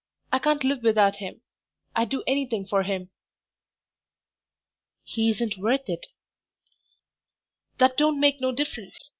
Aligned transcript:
I 0.33 0.39
can't 0.39 0.63
live 0.63 0.81
without 0.81 1.17
him... 1.17 1.41
I'd 1.95 2.09
do 2.09 2.23
anything 2.25 2.65
for 2.65 2.81
him." 2.81 3.11
"He 5.03 5.29
isn't 5.29 5.59
worth 5.59 5.87
it." 5.89 6.07
"That 7.77 7.97
don't 7.97 8.19
make 8.19 8.41
no 8.41 8.51
difference. 8.51 8.97